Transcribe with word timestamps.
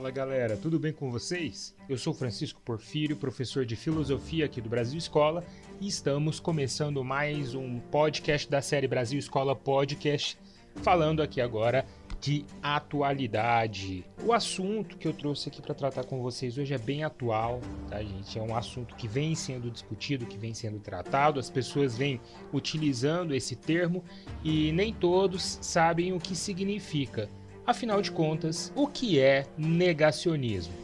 Fala 0.00 0.10
galera, 0.10 0.56
tudo 0.56 0.78
bem 0.78 0.94
com 0.94 1.10
vocês? 1.10 1.76
Eu 1.86 1.98
sou 1.98 2.14
Francisco 2.14 2.58
Porfírio, 2.62 3.18
professor 3.18 3.66
de 3.66 3.76
filosofia 3.76 4.46
aqui 4.46 4.58
do 4.58 4.66
Brasil 4.70 4.96
Escola, 4.96 5.44
e 5.78 5.86
estamos 5.86 6.40
começando 6.40 7.04
mais 7.04 7.54
um 7.54 7.78
podcast 7.78 8.50
da 8.50 8.62
série 8.62 8.88
Brasil 8.88 9.18
Escola 9.18 9.54
Podcast, 9.54 10.38
falando 10.76 11.22
aqui 11.22 11.38
agora 11.38 11.84
de 12.18 12.46
atualidade. 12.62 14.02
O 14.24 14.32
assunto 14.32 14.96
que 14.96 15.06
eu 15.06 15.12
trouxe 15.12 15.50
aqui 15.50 15.60
para 15.60 15.74
tratar 15.74 16.04
com 16.04 16.22
vocês 16.22 16.56
hoje 16.56 16.72
é 16.72 16.78
bem 16.78 17.04
atual, 17.04 17.60
tá, 17.90 18.02
gente? 18.02 18.38
É 18.38 18.42
um 18.42 18.56
assunto 18.56 18.96
que 18.96 19.06
vem 19.06 19.34
sendo 19.34 19.70
discutido, 19.70 20.24
que 20.24 20.38
vem 20.38 20.54
sendo 20.54 20.80
tratado, 20.80 21.38
as 21.38 21.50
pessoas 21.50 21.98
vêm 21.98 22.18
utilizando 22.54 23.34
esse 23.34 23.54
termo 23.54 24.02
e 24.42 24.72
nem 24.72 24.94
todos 24.94 25.58
sabem 25.60 26.14
o 26.14 26.18
que 26.18 26.34
significa. 26.34 27.28
Afinal 27.70 28.02
de 28.02 28.10
contas, 28.10 28.72
o 28.74 28.88
que 28.88 29.20
é 29.20 29.46
negacionismo? 29.56 30.74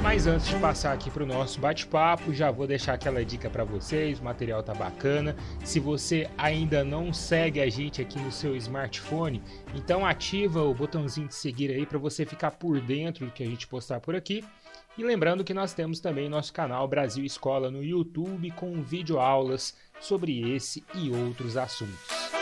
Mas 0.00 0.28
antes 0.28 0.46
de 0.46 0.54
passar 0.60 0.92
aqui 0.92 1.10
para 1.10 1.24
o 1.24 1.26
nosso 1.26 1.58
bate-papo, 1.58 2.32
já 2.32 2.52
vou 2.52 2.68
deixar 2.68 2.92
aquela 2.92 3.24
dica 3.24 3.50
para 3.50 3.64
vocês. 3.64 4.20
O 4.20 4.22
material 4.22 4.62
tá 4.62 4.74
bacana. 4.74 5.34
Se 5.64 5.80
você 5.80 6.30
ainda 6.38 6.84
não 6.84 7.12
segue 7.12 7.60
a 7.60 7.68
gente 7.68 8.00
aqui 8.00 8.20
no 8.20 8.30
seu 8.30 8.54
smartphone, 8.54 9.42
então 9.74 10.06
ativa 10.06 10.62
o 10.62 10.72
botãozinho 10.72 11.26
de 11.26 11.34
seguir 11.34 11.72
aí 11.72 11.84
para 11.84 11.98
você 11.98 12.24
ficar 12.24 12.52
por 12.52 12.80
dentro 12.80 13.26
do 13.26 13.32
que 13.32 13.42
a 13.42 13.46
gente 13.46 13.66
postar 13.66 13.98
por 13.98 14.14
aqui. 14.14 14.44
E 15.00 15.02
lembrando 15.02 15.42
que 15.42 15.54
nós 15.54 15.72
temos 15.72 15.98
também 15.98 16.28
nosso 16.28 16.52
canal 16.52 16.86
Brasil 16.86 17.24
Escola 17.24 17.70
no 17.70 17.82
YouTube 17.82 18.50
com 18.50 18.82
videoaulas 18.82 19.74
sobre 19.98 20.54
esse 20.54 20.84
e 20.94 21.10
outros 21.10 21.56
assuntos. 21.56 22.39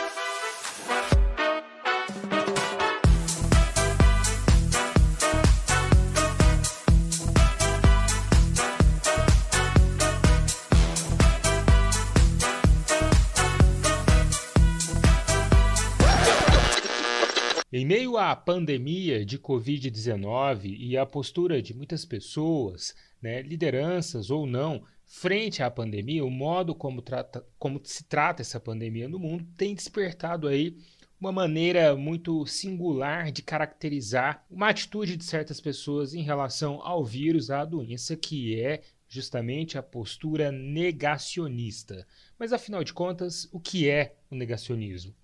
Em 17.79 17.85
meio 17.85 18.17
à 18.17 18.35
pandemia 18.35 19.25
de 19.25 19.39
Covid-19 19.39 20.75
e 20.77 20.97
à 20.97 21.05
postura 21.05 21.61
de 21.61 21.73
muitas 21.73 22.03
pessoas, 22.03 22.93
né, 23.21 23.41
lideranças 23.41 24.29
ou 24.29 24.45
não, 24.45 24.83
frente 25.05 25.63
à 25.63 25.71
pandemia, 25.71 26.25
o 26.25 26.29
modo 26.29 26.75
como, 26.75 27.01
trata, 27.01 27.41
como 27.57 27.79
se 27.81 28.03
trata 28.03 28.41
essa 28.41 28.59
pandemia 28.59 29.07
no 29.07 29.17
mundo 29.17 29.47
tem 29.55 29.73
despertado 29.73 30.49
aí 30.49 30.75
uma 31.21 31.31
maneira 31.31 31.95
muito 31.95 32.45
singular 32.45 33.31
de 33.31 33.41
caracterizar 33.41 34.45
uma 34.51 34.67
atitude 34.67 35.15
de 35.15 35.23
certas 35.23 35.61
pessoas 35.61 36.13
em 36.13 36.21
relação 36.21 36.81
ao 36.81 37.05
vírus, 37.05 37.49
à 37.49 37.63
doença, 37.63 38.13
que 38.17 38.59
é 38.59 38.81
justamente 39.07 39.77
a 39.77 39.81
postura 39.81 40.51
negacionista. 40.51 42.05
Mas 42.37 42.51
afinal 42.51 42.83
de 42.83 42.93
contas, 42.93 43.47
o 43.53 43.59
que 43.59 43.89
é 43.89 44.17
o 44.29 44.35
negacionismo? 44.35 45.15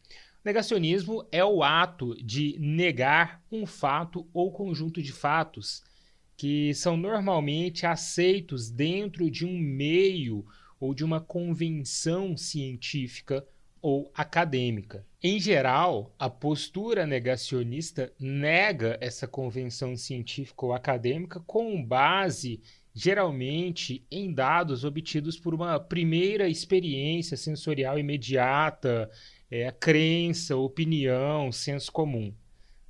Negacionismo 0.45 1.27
é 1.31 1.43
o 1.43 1.63
ato 1.63 2.15
de 2.23 2.55
negar 2.59 3.43
um 3.51 3.65
fato 3.65 4.27
ou 4.31 4.51
conjunto 4.51 5.01
de 5.01 5.11
fatos 5.11 5.83
que 6.37 6.71
são 6.75 6.95
normalmente 6.95 7.87
aceitos 7.87 8.69
dentro 8.69 9.31
de 9.31 9.43
um 9.43 9.57
meio 9.57 10.45
ou 10.79 10.93
de 10.93 11.03
uma 11.03 11.19
convenção 11.19 12.37
científica 12.37 13.43
ou 13.81 14.11
acadêmica. 14.13 15.03
Em 15.23 15.39
geral, 15.39 16.13
a 16.19 16.29
postura 16.29 17.07
negacionista 17.07 18.13
nega 18.19 18.99
essa 19.01 19.27
convenção 19.27 19.97
científica 19.97 20.63
ou 20.63 20.73
acadêmica 20.73 21.39
com 21.39 21.83
base 21.83 22.61
geralmente 22.93 24.05
em 24.09 24.31
dados 24.31 24.85
obtidos 24.85 25.37
por 25.37 25.53
uma 25.53 25.79
primeira 25.79 26.47
experiência 26.47 27.35
sensorial 27.35 27.99
imediata 27.99 29.09
é, 29.49 29.71
crença, 29.71 30.55
opinião, 30.55 31.51
senso 31.51 31.91
comum. 31.91 32.33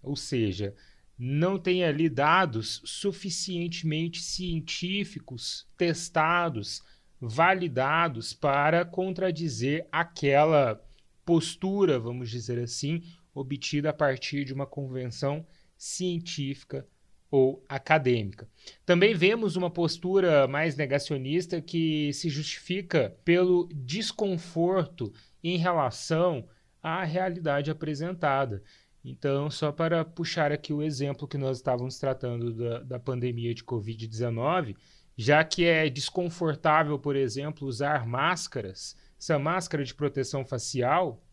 Ou 0.02 0.16
seja, 0.16 0.76
não 1.18 1.58
tem 1.58 1.84
ali 1.84 2.10
dados 2.10 2.82
suficientemente 2.84 4.22
científicos, 4.22 5.68
testados, 5.78 6.84
validados 7.20 8.34
para 8.34 8.84
contradizer 8.86 9.88
aquela 9.92 10.82
postura, 11.26 12.00
vamos 12.00 12.30
dizer 12.30 12.60
assim, 12.60 13.02
obtida 13.34 13.90
a 13.90 13.94
partir 13.94 14.46
de 14.46 14.54
uma 14.54 14.66
convenção 14.66 15.46
científica 15.78 16.88
ou 17.32 17.64
acadêmica. 17.68 18.48
Também 18.86 19.14
vemos 19.14 19.56
uma 19.56 19.70
postura 19.70 20.48
mais 20.48 20.76
negacionista 20.76 21.62
que 21.62 22.14
se 22.14 22.30
justifica 22.30 23.18
pelo 23.26 23.68
desconforto 23.74 25.12
em 25.48 25.58
relação 25.58 26.48
à 26.82 27.04
realidade 27.04 27.70
apresentada. 27.70 28.64
Então, 29.04 29.52
só 29.52 29.72
para 29.72 30.04
puxar 30.04 30.52
aqui 30.52 30.74
o 30.74 30.82
exemplo 30.82 31.28
que 31.28 31.38
nós 31.38 31.58
estávamos 31.58 32.00
tratando 32.00 32.52
da, 32.52 32.80
da 32.80 33.00
pandemia 33.00 33.54
de 33.54 33.64
Covid-19, 33.64 34.76
já 35.16 35.44
que 35.44 35.64
é 35.66 35.88
desconfortável, 35.88 36.98
por 36.98 37.16
exemplo, 37.16 37.68
usar 37.68 38.08
máscaras, 38.08 38.98
essa 39.20 39.38
máscara 39.38 39.84
de 39.84 39.94
proteção 39.94 40.44
facial, 40.44 41.24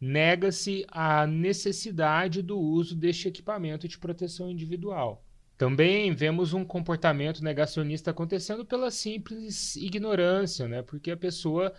nega-se 0.00 0.84
a 0.88 1.24
necessidade 1.24 2.42
do 2.42 2.58
uso 2.58 2.96
deste 2.96 3.28
equipamento 3.28 3.86
de 3.86 3.96
proteção 3.96 4.50
individual. 4.50 5.24
Também 5.56 6.12
vemos 6.12 6.52
um 6.52 6.64
comportamento 6.64 7.44
negacionista 7.44 8.10
acontecendo 8.10 8.64
pela 8.64 8.90
simples 8.90 9.76
ignorância, 9.76 10.66
né? 10.66 10.82
porque 10.82 11.10
a 11.10 11.16
pessoa 11.16 11.72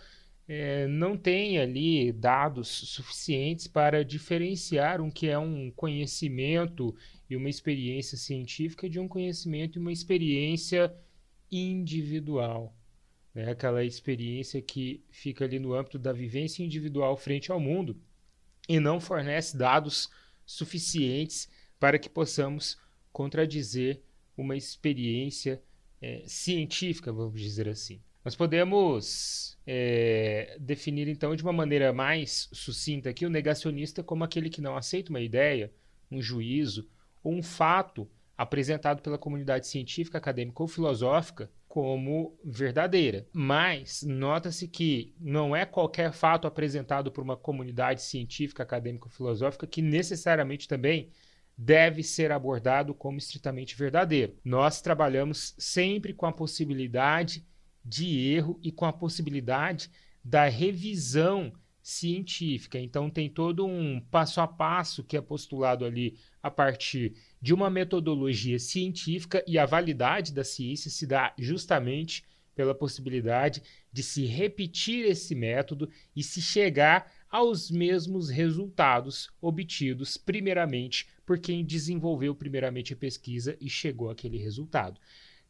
é, 0.54 0.86
não 0.86 1.16
tem 1.16 1.58
ali 1.58 2.12
dados 2.12 2.68
suficientes 2.68 3.66
para 3.66 4.04
diferenciar 4.04 5.00
um 5.00 5.10
que 5.10 5.26
é 5.26 5.38
um 5.38 5.70
conhecimento 5.70 6.94
e 7.28 7.34
uma 7.34 7.48
experiência 7.48 8.18
científica 8.18 8.86
de 8.86 9.00
um 9.00 9.08
conhecimento 9.08 9.78
e 9.78 9.80
uma 9.80 9.90
experiência 9.90 10.94
individual. 11.50 12.76
Né? 13.34 13.50
Aquela 13.50 13.82
experiência 13.82 14.60
que 14.60 15.02
fica 15.10 15.46
ali 15.46 15.58
no 15.58 15.72
âmbito 15.72 15.98
da 15.98 16.12
vivência 16.12 16.62
individual 16.62 17.16
frente 17.16 17.50
ao 17.50 17.58
mundo 17.58 17.98
e 18.68 18.78
não 18.78 19.00
fornece 19.00 19.56
dados 19.56 20.10
suficientes 20.44 21.48
para 21.80 21.98
que 21.98 22.10
possamos 22.10 22.76
contradizer 23.10 24.02
uma 24.36 24.54
experiência 24.54 25.62
é, 25.98 26.22
científica, 26.26 27.10
vamos 27.10 27.40
dizer 27.40 27.70
assim. 27.70 28.02
Nós 28.24 28.36
podemos 28.36 29.58
é, 29.66 30.56
definir 30.60 31.08
então 31.08 31.34
de 31.34 31.42
uma 31.42 31.52
maneira 31.52 31.92
mais 31.92 32.48
sucinta 32.52 33.10
aqui 33.10 33.26
o 33.26 33.30
negacionista 33.30 34.02
como 34.02 34.22
aquele 34.22 34.48
que 34.48 34.60
não 34.60 34.76
aceita 34.76 35.10
uma 35.10 35.20
ideia, 35.20 35.72
um 36.10 36.22
juízo 36.22 36.88
ou 37.22 37.32
um 37.32 37.42
fato 37.42 38.08
apresentado 38.36 39.02
pela 39.02 39.18
comunidade 39.18 39.66
científica, 39.66 40.18
acadêmica 40.18 40.62
ou 40.62 40.68
filosófica 40.68 41.50
como 41.68 42.38
verdadeira. 42.44 43.26
Mas 43.32 44.02
nota-se 44.02 44.68
que 44.68 45.14
não 45.18 45.54
é 45.54 45.64
qualquer 45.64 46.12
fato 46.12 46.46
apresentado 46.46 47.10
por 47.10 47.24
uma 47.24 47.36
comunidade 47.36 48.02
científica, 48.02 48.62
acadêmica 48.62 49.06
ou 49.06 49.10
filosófica 49.10 49.66
que 49.66 49.82
necessariamente 49.82 50.68
também 50.68 51.10
deve 51.56 52.02
ser 52.02 52.32
abordado 52.32 52.94
como 52.94 53.18
estritamente 53.18 53.76
verdadeiro. 53.76 54.36
Nós 54.44 54.80
trabalhamos 54.80 55.54
sempre 55.58 56.12
com 56.12 56.26
a 56.26 56.32
possibilidade 56.32 57.44
de 57.84 58.18
erro 58.28 58.58
e 58.62 58.70
com 58.70 58.84
a 58.84 58.92
possibilidade 58.92 59.90
da 60.24 60.48
revisão 60.48 61.52
científica. 61.82 62.78
Então, 62.78 63.10
tem 63.10 63.28
todo 63.28 63.66
um 63.66 64.00
passo 64.00 64.40
a 64.40 64.46
passo 64.46 65.02
que 65.02 65.16
é 65.16 65.20
postulado 65.20 65.84
ali 65.84 66.16
a 66.42 66.50
partir 66.50 67.14
de 67.40 67.52
uma 67.52 67.68
metodologia 67.68 68.58
científica, 68.58 69.42
e 69.46 69.58
a 69.58 69.66
validade 69.66 70.32
da 70.32 70.44
ciência 70.44 70.90
se 70.90 71.06
dá 71.06 71.34
justamente 71.36 72.24
pela 72.54 72.74
possibilidade 72.74 73.62
de 73.92 74.02
se 74.02 74.26
repetir 74.26 75.06
esse 75.06 75.34
método 75.34 75.88
e 76.14 76.22
se 76.22 76.40
chegar 76.40 77.10
aos 77.30 77.70
mesmos 77.70 78.28
resultados 78.28 79.30
obtidos 79.40 80.16
primeiramente 80.16 81.08
por 81.24 81.38
quem 81.38 81.64
desenvolveu 81.64 82.34
primeiramente 82.34 82.92
a 82.92 82.96
pesquisa 82.96 83.56
e 83.60 83.70
chegou 83.70 84.10
àquele 84.10 84.36
resultado. 84.36 85.00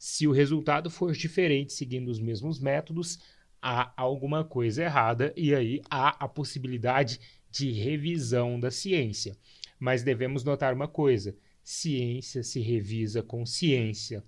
Se 0.04 0.26
o 0.26 0.32
resultado 0.32 0.90
for 0.90 1.12
diferente 1.12 1.72
seguindo 1.72 2.08
os 2.08 2.19
mesmos 2.19 2.58
métodos, 2.58 3.20
há 3.62 3.93
alguma 3.96 4.44
coisa 4.44 4.82
errada 4.82 5.32
e 5.37 5.54
aí 5.54 5.81
há 5.88 6.25
a 6.25 6.26
possibilidade 6.26 7.20
de 7.49 7.70
revisão 7.70 8.58
da 8.58 8.69
ciência. 8.69 9.37
Mas 9.78 10.02
devemos 10.02 10.43
notar 10.43 10.75
uma 10.75 10.88
coisa: 10.88 11.37
ciência 11.62 12.43
se 12.43 12.58
revisa 12.58 13.22
com 13.22 13.46
ciência, 13.46 14.25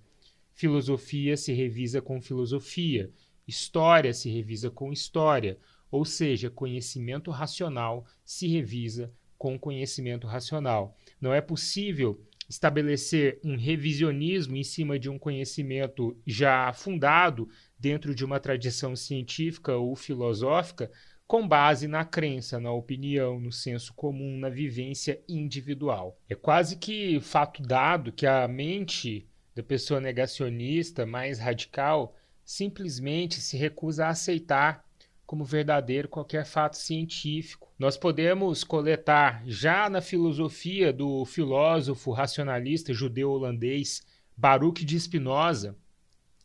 filosofia 0.53 1.35
se 1.35 1.51
revisa 1.51 2.01
com 2.01 2.21
filosofia, 2.21 3.11
história 3.45 4.13
se 4.13 4.29
revisa 4.29 4.69
com 4.69 4.93
história. 4.93 5.59
ou 5.91 6.05
seja, 6.05 6.49
conhecimento 6.49 7.31
racional 7.31 8.05
se 8.23 8.47
revisa 8.47 9.11
com 9.37 9.59
conhecimento 9.59 10.25
racional. 10.25 10.95
Não 11.19 11.33
é 11.33 11.41
possível 11.41 12.17
estabelecer 12.47 13.39
um 13.43 13.57
revisionismo 13.57 14.55
em 14.55 14.63
cima 14.63 14.99
de 14.99 15.09
um 15.09 15.17
conhecimento 15.17 16.17
já 16.25 16.71
fundado 16.73 17.49
dentro 17.79 18.13
de 18.13 18.23
uma 18.23 18.39
tradição 18.39 18.95
científica 18.95 19.75
ou 19.75 19.95
filosófica 19.95 20.91
com 21.27 21.47
base 21.47 21.87
na 21.87 22.05
crença, 22.05 22.59
na 22.59 22.71
opinião, 22.71 23.39
no 23.39 23.51
senso 23.51 23.93
comum, 23.93 24.37
na 24.37 24.49
vivência 24.49 25.19
individual. 25.27 26.19
É 26.29 26.35
quase 26.35 26.77
que 26.77 27.19
fato 27.19 27.63
dado 27.63 28.11
que 28.11 28.27
a 28.27 28.47
mente 28.47 29.27
da 29.55 29.63
pessoa 29.63 29.99
negacionista 29.99 31.05
mais 31.05 31.39
radical 31.39 32.15
simplesmente 32.43 33.41
se 33.41 33.57
recusa 33.57 34.05
a 34.05 34.09
aceitar 34.09 34.85
como 35.35 35.43
verdadeiro 35.43 36.07
qualquer 36.07 36.45
fato 36.45 36.77
científico. 36.77 37.69
Nós 37.77 37.97
podemos 37.97 38.63
coletar 38.63 39.43
já 39.45 39.89
na 39.89 39.99
filosofia 39.99 40.93
do 40.93 41.25
filósofo 41.25 42.13
racionalista 42.13 42.93
judeu-holandês 42.93 44.01
Baruch 44.37 44.85
de 44.85 44.97
Spinoza, 44.97 45.75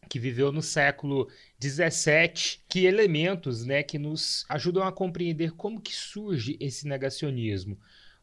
que 0.08 0.18
viveu 0.18 0.50
no 0.50 0.60
século 0.60 1.28
17, 1.60 2.64
que 2.68 2.84
elementos 2.84 3.64
né, 3.64 3.84
que 3.84 3.96
nos 3.96 4.44
ajudam 4.48 4.82
a 4.82 4.90
compreender 4.90 5.52
como 5.52 5.80
que 5.80 5.94
surge 5.94 6.56
esse 6.58 6.88
negacionismo. 6.88 7.78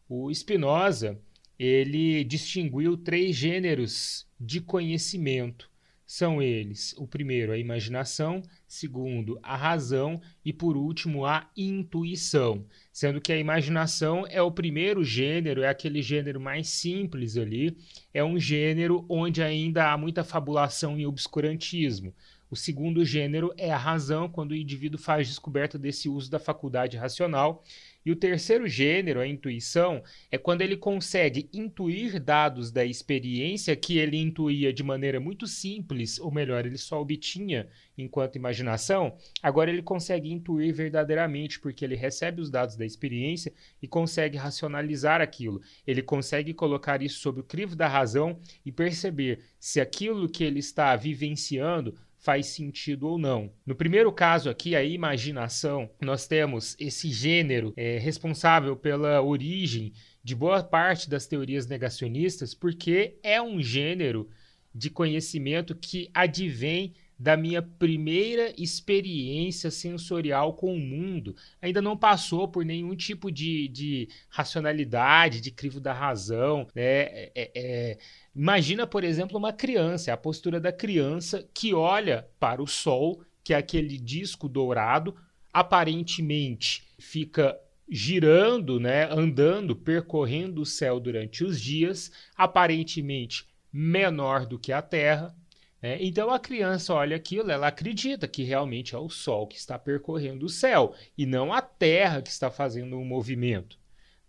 O 0.09 0.29
Spinoza 0.33 1.17
ele 1.57 2.25
distinguiu 2.25 2.97
três 2.97 3.37
gêneros 3.37 4.27
de 4.37 4.59
conhecimento. 4.59 5.71
São 6.07 6.41
eles: 6.41 6.95
o 6.97 7.05
primeiro, 7.05 7.51
a 7.51 7.57
imaginação, 7.57 8.41
segundo, 8.65 9.37
a 9.43 9.57
razão 9.57 10.21
e 10.43 10.53
por 10.53 10.77
último, 10.77 11.25
a 11.25 11.51
intuição. 11.55 12.65
Sendo 12.93 13.19
que 13.19 13.33
a 13.33 13.37
imaginação 13.37 14.25
é 14.29 14.41
o 14.41 14.49
primeiro 14.49 15.03
gênero, 15.03 15.63
é 15.63 15.67
aquele 15.67 16.01
gênero 16.01 16.39
mais 16.39 16.69
simples 16.69 17.35
ali, 17.35 17.77
é 18.13 18.23
um 18.23 18.39
gênero 18.39 19.05
onde 19.09 19.43
ainda 19.43 19.91
há 19.91 19.97
muita 19.97 20.23
fabulação 20.23 20.97
e 20.97 21.05
obscurantismo. 21.05 22.13
O 22.49 22.55
segundo 22.55 23.03
gênero 23.03 23.53
é 23.57 23.69
a 23.69 23.77
razão, 23.77 24.29
quando 24.29 24.51
o 24.51 24.55
indivíduo 24.55 24.97
faz 24.97 25.27
descoberta 25.27 25.77
desse 25.77 26.07
uso 26.07 26.31
da 26.31 26.39
faculdade 26.39 26.95
racional. 26.95 27.61
E 28.07 28.11
o 28.11 28.15
terceiro 28.15 28.69
gênero, 28.69 29.19
a 29.19 29.27
intuição, 29.27 30.01
é 30.31 30.37
quando 30.37 30.61
ele 30.61 30.77
consegue 30.77 31.49
intuir 31.51 32.23
dados 32.23 32.71
da 32.71 32.85
experiência 32.85 33.75
que 33.75 33.97
ele 33.97 34.15
intuía 34.15 34.71
de 34.71 34.81
maneira 34.81 35.19
muito 35.19 35.45
simples, 35.45 36.17
ou 36.17 36.31
melhor, 36.31 36.65
ele 36.65 36.77
só 36.77 37.01
obtinha 37.01 37.67
enquanto 37.97 38.37
imaginação, 38.37 39.17
agora 39.43 39.69
ele 39.69 39.81
consegue 39.81 40.31
intuir 40.31 40.73
verdadeiramente, 40.73 41.59
porque 41.59 41.83
ele 41.83 41.97
recebe 41.97 42.39
os 42.39 42.49
dados 42.49 42.77
da 42.77 42.85
experiência 42.85 43.51
e 43.81 43.89
consegue 43.89 44.37
racionalizar 44.37 45.19
aquilo. 45.19 45.59
Ele 45.85 46.01
consegue 46.01 46.53
colocar 46.53 47.01
isso 47.01 47.19
sob 47.19 47.41
o 47.41 47.43
crivo 47.43 47.75
da 47.75 47.89
razão 47.89 48.39
e 48.65 48.71
perceber 48.71 49.41
se 49.59 49.81
aquilo 49.81 50.29
que 50.29 50.45
ele 50.45 50.59
está 50.59 50.95
vivenciando 50.95 51.93
faz 52.17 52.47
sentido 52.47 53.07
ou 53.07 53.17
não. 53.17 53.51
No 53.65 53.75
primeiro 53.75 54.11
caso 54.11 54.49
aqui, 54.49 54.75
a 54.75 54.83
imaginação, 54.83 55.89
nós 56.01 56.27
temos 56.27 56.75
esse 56.79 57.09
gênero 57.09 57.73
é, 57.77 57.97
responsável 57.97 58.75
pela 58.75 59.21
origem 59.21 59.93
de 60.23 60.35
boa 60.35 60.63
parte 60.63 61.09
das 61.09 61.27
teorias 61.27 61.67
negacionistas, 61.67 62.53
porque 62.53 63.17
é 63.23 63.41
um 63.41 63.61
gênero 63.61 64.29
de 64.73 64.89
conhecimento 64.89 65.75
que 65.75 66.09
advém 66.13 66.93
da 67.19 67.35
minha 67.35 67.61
primeira 67.61 68.53
experiência 68.61 69.71
sensorial 69.71 70.53
com 70.53 70.73
o 70.75 70.79
mundo. 70.79 71.35
Ainda 71.61 71.81
não 71.81 71.97
passou 71.97 72.47
por 72.47 72.63
nenhum 72.63 72.95
tipo 72.95 73.31
de, 73.31 73.67
de 73.69 74.07
racionalidade, 74.29 75.41
de 75.41 75.49
crivo 75.49 75.79
da 75.79 75.93
razão. 75.93 76.67
Né? 76.75 76.83
É, 76.83 77.31
é, 77.35 77.51
é 77.55 77.97
Imagina, 78.37 78.85
por 78.85 79.03
exemplo, 79.03 79.35
uma 79.35 79.51
criança, 79.51 80.13
a 80.13 80.17
postura 80.17 80.59
da 80.59 80.71
criança 80.71 81.49
que 81.55 81.73
olha 81.73 82.29
para 82.39 82.61
o 82.61 82.67
sol, 82.67 83.23
que 83.43 83.51
é 83.51 83.57
aquele 83.57 83.97
disco 83.97 84.47
dourado, 84.47 85.15
aparentemente 85.51 86.83
fica 86.99 87.59
girando, 87.89 88.79
né, 88.79 89.11
andando, 89.11 89.75
percorrendo 89.75 90.61
o 90.61 90.67
céu 90.67 90.99
durante 90.99 91.43
os 91.43 91.59
dias, 91.59 92.11
aparentemente 92.35 93.47
menor 93.73 94.45
do 94.45 94.59
que 94.59 94.71
a 94.71 94.83
Terra. 94.83 95.35
Né? 95.81 95.97
Então 95.99 96.29
a 96.29 96.37
criança 96.37 96.93
olha 96.93 97.15
aquilo, 97.15 97.49
ela 97.49 97.69
acredita 97.69 98.27
que 98.27 98.43
realmente 98.43 98.93
é 98.93 98.99
o 98.99 99.09
Sol 99.09 99.47
que 99.47 99.57
está 99.57 99.79
percorrendo 99.79 100.45
o 100.45 100.49
céu 100.49 100.93
e 101.17 101.25
não 101.25 101.51
a 101.51 101.59
Terra 101.59 102.21
que 102.21 102.29
está 102.29 102.51
fazendo 102.51 102.97
um 102.97 103.05
movimento. 103.05 103.79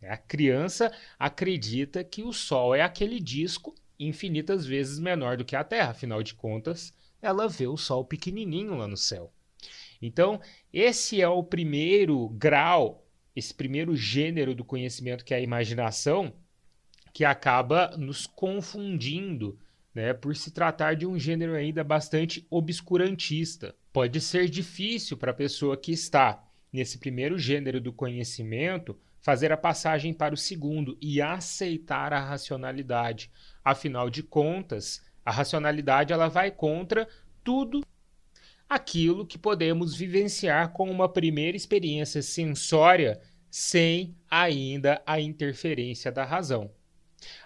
A 0.03 0.17
criança 0.17 0.91
acredita 1.19 2.03
que 2.03 2.23
o 2.23 2.33
Sol 2.33 2.75
é 2.75 2.81
aquele 2.81 3.21
disco 3.21 3.75
infinitas 3.99 4.65
vezes 4.67 4.99
menor 4.99 5.37
do 5.37 5.45
que 5.45 5.57
a 5.57 5.65
Terra, 5.65 5.91
afinal 5.91 6.23
de 6.23 6.35
contas, 6.35 6.95
ela 7.21 7.49
vê 7.49 7.67
o 7.67 7.77
Sol 7.77 8.05
pequenininho 8.05 8.77
lá 8.77 8.87
no 8.87 8.97
céu. 8.97 9.33
Então, 10.01 10.41
esse 10.73 11.21
é 11.21 11.29
o 11.29 11.43
primeiro 11.43 12.29
grau, 12.31 13.07
esse 13.35 13.53
primeiro 13.53 13.97
gênero 13.97 14.55
do 14.55 14.65
conhecimento 14.65 15.25
que 15.25 15.35
é 15.35 15.39
a 15.39 15.41
imaginação, 15.41 16.33
que 17.13 17.25
acaba 17.25 17.97
nos 17.97 18.27
confundindo, 18.27 19.59
né, 19.93 20.13
por 20.13 20.37
se 20.37 20.53
tratar 20.53 20.95
de 20.95 21.07
um 21.07 21.19
gênero 21.19 21.55
ainda 21.55 21.83
bastante 21.83 22.47
obscurantista. 22.49 23.75
Pode 23.93 24.21
ser 24.21 24.49
difícil 24.49 25.17
para 25.17 25.33
a 25.33 25.35
pessoa 25.35 25.77
que 25.77 25.91
está 25.91 26.45
nesse 26.73 26.99
primeiro 26.99 27.39
gênero 27.39 27.81
do 27.81 27.93
conhecimento 27.93 28.97
fazer 29.21 29.51
a 29.51 29.57
passagem 29.57 30.15
para 30.15 30.35
o 30.35 30.39
segundo 30.39 30.97
e 31.01 31.21
aceitar 31.21 32.13
a 32.13 32.21
racionalidade. 32.21 33.31
Afinal 33.69 34.09
de 34.09 34.23
contas, 34.23 35.03
a 35.23 35.31
racionalidade 35.31 36.11
ela 36.11 36.29
vai 36.29 36.51
contra 36.51 37.07
tudo 37.45 37.85
aquilo 38.67 39.27
que 39.27 39.37
podemos 39.37 39.95
vivenciar 39.95 40.73
com 40.73 40.91
uma 40.91 41.07
primeira 41.07 41.55
experiência 41.55 42.23
sensória 42.23 43.21
sem 43.51 44.17
ainda 44.31 45.03
a 45.05 45.21
interferência 45.21 46.11
da 46.11 46.25
razão. 46.25 46.71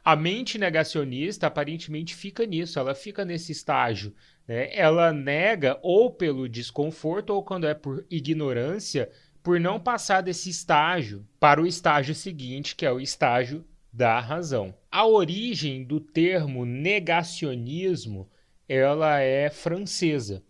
A 0.05 0.15
mente 0.15 0.59
negacionista 0.59 1.49
aparentemente 1.49 2.15
fica 2.15 2.47
nisso, 2.47 2.79
ela 2.79 2.95
fica 2.95 3.25
nesse 3.25 3.51
estágio. 3.51 4.15
Né? 4.47 4.73
Ela 4.77 5.13
nega 5.13 5.77
ou 5.83 6.09
pelo 6.09 6.49
desconforto 6.49 7.31
ou 7.31 7.43
quando 7.43 7.67
é 7.67 7.75
por 7.75 8.07
ignorância, 8.09 9.11
por 9.43 9.59
não 9.59 9.81
passar 9.81 10.21
desse 10.21 10.49
estágio 10.51 11.27
para 11.41 11.61
o 11.61 11.67
estágio 11.67 12.15
seguinte, 12.15 12.77
que 12.77 12.87
é 12.87 12.93
o 12.93 13.01
estágio 13.01 13.65
da 13.93 14.19
razão. 14.21 14.75
A 14.91 15.07
origem 15.07 15.85
do 15.85 16.01
termo 16.01 16.65
negacionismo, 16.65 18.31
ela 18.69 19.21
é 19.21 19.51
francesa, 19.51 20.43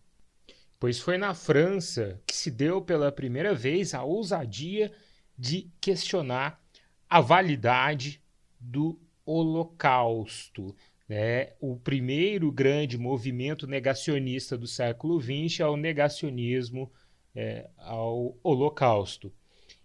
pois 0.79 1.01
foi 1.01 1.19
na 1.19 1.35
França 1.35 2.21
que 2.27 2.37
se 2.37 2.51
deu 2.51 2.81
pela 2.81 3.11
primeira 3.11 3.55
vez 3.55 3.95
a 3.95 4.05
ousadia 4.05 4.93
de 5.37 5.71
questionar 5.81 6.63
a 7.09 7.21
validade 7.21 8.23
do 8.61 8.99
Holocausto. 9.25 10.75
Né? 11.09 11.53
O 11.61 11.77
primeiro 11.77 12.51
grande 12.53 12.97
movimento 12.97 13.67
negacionista 13.67 14.57
do 14.57 14.67
século 14.67 15.21
XX 15.21 15.61
é 15.61 15.67
o 15.67 15.77
negacionismo 15.77 16.91
é, 17.35 17.69
ao 17.77 18.37
Holocausto. 18.43 19.33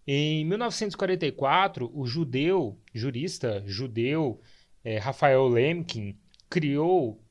Em 0.10 0.46
1944, 0.46 1.92
o 1.94 2.08
judeu, 2.08 2.80
jurista 2.94 3.62
judeu 3.66 4.40
é, 4.82 4.98
Rafael 4.98 5.46
Lemkin 5.50 6.18
criou 6.50 7.22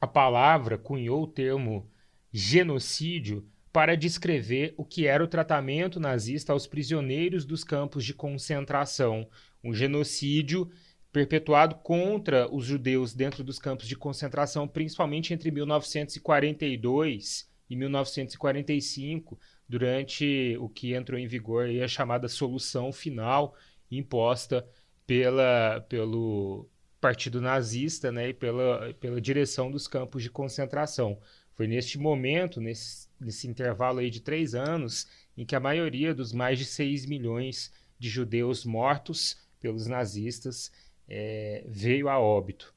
a 0.00 0.06
palavra, 0.06 0.78
cunhou 0.78 1.24
o 1.24 1.26
termo 1.26 1.90
genocídio 2.32 3.46
para 3.70 3.94
descrever 3.94 4.72
o 4.78 4.84
que 4.84 5.06
era 5.06 5.22
o 5.22 5.28
tratamento 5.28 6.00
nazista 6.00 6.54
aos 6.54 6.66
prisioneiros 6.66 7.44
dos 7.44 7.62
campos 7.62 8.02
de 8.02 8.14
concentração. 8.14 9.28
Um 9.62 9.74
genocídio 9.74 10.70
perpetuado 11.12 11.74
contra 11.76 12.50
os 12.50 12.64
judeus 12.64 13.12
dentro 13.12 13.44
dos 13.44 13.58
campos 13.58 13.86
de 13.86 13.94
concentração, 13.94 14.66
principalmente 14.66 15.34
entre 15.34 15.50
1942 15.50 17.46
e 17.68 17.76
1945, 17.76 19.38
durante 19.68 20.56
o 20.60 20.68
que 20.68 20.94
entrou 20.94 21.18
em 21.18 21.26
vigor 21.26 21.68
a 21.68 21.88
chamada 21.88 22.28
solução 22.28 22.92
final 22.92 23.54
imposta 23.90 24.66
pela, 25.06 25.80
pelo 25.88 26.68
partido 27.00 27.40
nazista 27.40 28.10
né, 28.10 28.30
e 28.30 28.34
pela, 28.34 28.92
pela 28.94 29.20
direção 29.20 29.70
dos 29.70 29.86
campos 29.86 30.22
de 30.22 30.30
concentração. 30.30 31.18
Foi 31.54 31.66
neste 31.66 31.98
momento, 31.98 32.60
nesse, 32.60 33.08
nesse 33.20 33.48
intervalo 33.48 33.98
aí 33.98 34.10
de 34.10 34.20
três 34.20 34.54
anos, 34.54 35.08
em 35.36 35.44
que 35.44 35.56
a 35.56 35.60
maioria 35.60 36.14
dos 36.14 36.32
mais 36.32 36.58
de 36.58 36.64
6 36.64 37.06
milhões 37.06 37.72
de 37.98 38.08
judeus 38.08 38.64
mortos 38.64 39.38
pelos 39.60 39.86
nazistas 39.86 40.70
é, 41.08 41.64
veio 41.66 42.08
a 42.08 42.18
óbito. 42.18 42.74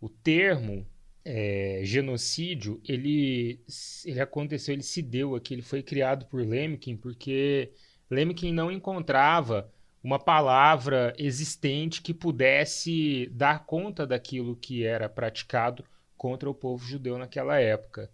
O 0.00 0.08
termo 0.08 0.86
é, 1.24 1.80
genocídio, 1.84 2.80
ele, 2.86 3.60
ele 4.04 4.20
aconteceu, 4.20 4.74
ele 4.74 4.82
se 4.82 5.00
deu 5.00 5.34
aqui, 5.34 5.54
ele 5.54 5.62
foi 5.62 5.82
criado 5.82 6.26
por 6.26 6.40
Lemkin, 6.46 6.96
porque 6.96 7.72
Lemkin 8.10 8.52
não 8.52 8.70
encontrava 8.70 9.70
uma 10.02 10.18
palavra 10.18 11.14
existente 11.16 12.02
que 12.02 12.12
pudesse 12.12 13.30
dar 13.32 13.64
conta 13.64 14.06
daquilo 14.06 14.56
que 14.56 14.84
era 14.84 15.08
praticado 15.08 15.84
contra 16.16 16.50
o 16.50 16.54
povo 16.54 16.84
judeu 16.84 17.16
naquela 17.16 17.58
época. 17.60 18.10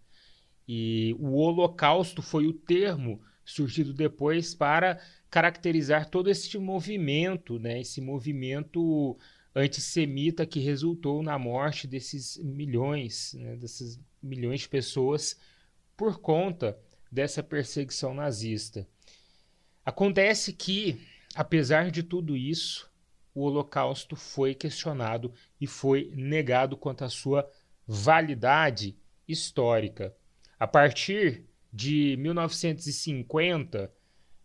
E 0.68 1.16
o 1.18 1.36
Holocausto 1.36 2.20
foi 2.20 2.46
o 2.46 2.52
termo 2.52 3.20
surgido 3.44 3.94
depois 3.94 4.54
para 4.54 5.00
caracterizar 5.30 6.10
todo 6.10 6.28
esse 6.28 6.58
movimento, 6.58 7.58
né, 7.58 7.80
esse 7.80 8.00
movimento 8.00 9.16
antissemita 9.54 10.46
que 10.46 10.60
resultou 10.60 11.22
na 11.22 11.38
morte 11.38 11.86
desses 11.86 12.36
milhões, 12.38 13.34
né, 13.34 13.56
dessas 13.56 14.00
milhões 14.22 14.60
de 14.60 14.68
pessoas 14.68 15.38
por 15.96 16.20
conta 16.20 16.78
dessa 17.10 17.42
perseguição 17.42 18.14
nazista. 18.14 18.86
Acontece 19.84 20.52
que, 20.52 21.00
apesar 21.34 21.90
de 21.90 22.02
tudo 22.02 22.36
isso, 22.36 22.90
o 23.34 23.42
Holocausto 23.42 24.16
foi 24.16 24.54
questionado 24.54 25.32
e 25.60 25.66
foi 25.66 26.12
negado 26.14 26.76
quanto 26.76 27.04
à 27.04 27.08
sua 27.08 27.48
validade 27.86 28.96
histórica. 29.26 30.14
A 30.58 30.66
partir 30.66 31.44
de 31.72 32.16
1950, 32.18 33.92